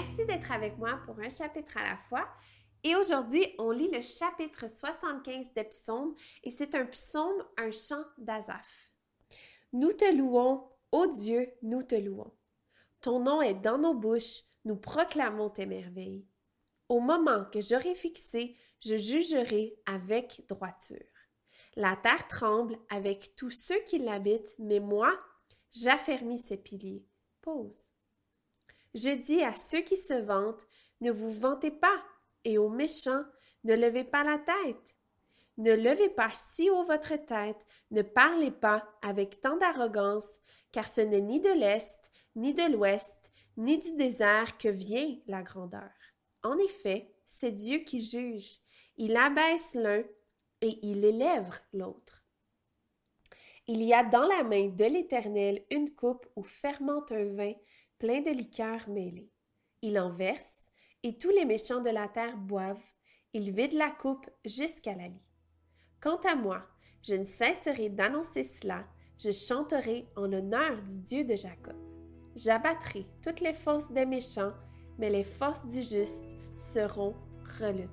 être 0.00 0.52
avec 0.52 0.76
moi 0.78 1.00
pour 1.04 1.18
un 1.20 1.28
chapitre 1.28 1.76
à 1.76 1.88
la 1.88 1.96
fois. 1.96 2.28
Et 2.82 2.94
aujourd'hui, 2.94 3.46
on 3.58 3.70
lit 3.70 3.90
le 3.90 4.02
chapitre 4.02 4.68
75 4.68 5.52
des 5.54 5.64
psaumes 5.64 6.14
et 6.44 6.50
c'est 6.50 6.74
un 6.74 6.86
psaume, 6.86 7.44
un 7.56 7.70
chant 7.70 8.04
d'Azaph. 8.18 8.92
Nous 9.72 9.92
te 9.92 10.14
louons, 10.14 10.68
ô 10.92 11.06
Dieu, 11.06 11.52
nous 11.62 11.82
te 11.82 11.94
louons. 11.94 12.32
Ton 13.00 13.20
nom 13.20 13.42
est 13.42 13.54
dans 13.54 13.78
nos 13.78 13.94
bouches, 13.94 14.42
nous 14.64 14.76
proclamons 14.76 15.50
tes 15.50 15.66
merveilles. 15.66 16.26
Au 16.88 17.00
moment 17.00 17.44
que 17.52 17.60
j'aurai 17.60 17.94
fixé, 17.94 18.56
je 18.80 18.96
jugerai 18.96 19.76
avec 19.86 20.44
droiture. 20.48 20.96
La 21.74 21.96
terre 21.96 22.28
tremble 22.28 22.78
avec 22.88 23.34
tous 23.36 23.50
ceux 23.50 23.80
qui 23.86 23.98
l'habitent, 23.98 24.54
mais 24.58 24.80
moi, 24.80 25.12
j'affermis 25.72 26.38
ses 26.38 26.56
piliers. 26.56 27.04
Pause. 27.42 27.86
Je 28.96 29.10
dis 29.10 29.42
à 29.42 29.52
ceux 29.52 29.82
qui 29.82 29.98
se 29.98 30.14
vantent, 30.14 30.66
ne 31.02 31.10
vous 31.10 31.30
vantez 31.30 31.70
pas, 31.70 32.02
et 32.44 32.56
aux 32.56 32.70
méchants, 32.70 33.24
ne 33.64 33.74
levez 33.74 34.04
pas 34.04 34.24
la 34.24 34.38
tête. 34.38 34.96
Ne 35.58 35.74
levez 35.74 36.08
pas 36.08 36.30
si 36.32 36.70
haut 36.70 36.84
votre 36.84 37.16
tête, 37.26 37.62
ne 37.90 38.00
parlez 38.00 38.50
pas 38.50 38.88
avec 39.02 39.42
tant 39.42 39.58
d'arrogance, 39.58 40.40
car 40.72 40.88
ce 40.88 41.02
n'est 41.02 41.20
ni 41.20 41.40
de 41.40 41.50
l'Est, 41.50 42.10
ni 42.36 42.54
de 42.54 42.72
l'Ouest, 42.72 43.30
ni 43.58 43.78
du 43.78 43.92
désert 43.96 44.56
que 44.56 44.68
vient 44.68 45.14
la 45.26 45.42
grandeur. 45.42 45.92
En 46.42 46.56
effet, 46.56 47.12
c'est 47.26 47.52
Dieu 47.52 47.80
qui 47.80 48.00
juge. 48.00 48.60
Il 48.96 49.14
abaisse 49.18 49.74
l'un 49.74 50.04
et 50.62 50.78
il 50.82 51.04
élève 51.04 51.50
l'autre. 51.74 52.24
Il 53.66 53.82
y 53.82 53.92
a 53.92 54.04
dans 54.04 54.26
la 54.26 54.42
main 54.42 54.68
de 54.68 54.84
l'Éternel 54.84 55.66
une 55.70 55.94
coupe 55.94 56.26
où 56.34 56.42
fermente 56.42 57.12
un 57.12 57.34
vin 57.34 57.52
plein 57.98 58.20
de 58.20 58.30
liqueurs 58.30 58.88
mêlées. 58.88 59.30
Il 59.82 59.98
en 59.98 60.10
verse, 60.10 60.56
et 61.02 61.16
tous 61.16 61.30
les 61.30 61.44
méchants 61.44 61.80
de 61.80 61.90
la 61.90 62.08
terre 62.08 62.36
boivent. 62.36 62.82
Il 63.32 63.52
vide 63.52 63.74
la 63.74 63.90
coupe 63.90 64.28
jusqu'à 64.44 64.94
la 64.94 65.08
lie. 65.08 65.22
Quant 66.00 66.20
à 66.28 66.34
moi, 66.34 66.66
je 67.02 67.14
ne 67.14 67.24
cesserai 67.24 67.88
d'annoncer 67.90 68.42
cela, 68.42 68.84
je 69.18 69.30
chanterai 69.30 70.06
en 70.16 70.26
l'honneur 70.26 70.82
du 70.82 70.98
Dieu 70.98 71.24
de 71.24 71.34
Jacob. 71.34 71.76
J'abattrai 72.34 73.06
toutes 73.22 73.40
les 73.40 73.54
forces 73.54 73.90
des 73.92 74.04
méchants, 74.04 74.52
mais 74.98 75.10
les 75.10 75.24
forces 75.24 75.66
du 75.66 75.82
juste 75.82 76.34
seront 76.56 77.14
relevées. 77.60 77.88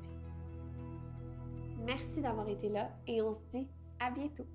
Merci 1.85 2.21
d'avoir 2.21 2.47
été 2.47 2.69
là 2.69 2.89
et 3.07 3.21
on 3.21 3.33
se 3.33 3.43
dit 3.51 3.67
à 3.99 4.09
bientôt. 4.09 4.45